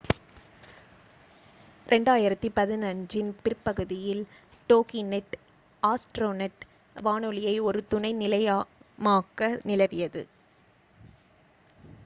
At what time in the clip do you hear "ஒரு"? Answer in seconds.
7.67-7.81